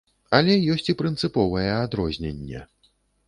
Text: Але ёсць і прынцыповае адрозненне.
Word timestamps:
Але 0.37 0.53
ёсць 0.75 0.89
і 0.93 0.95
прынцыповае 1.01 1.69
адрозненне. 1.75 2.65